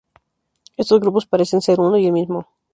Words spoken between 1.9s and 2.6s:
y el mismo.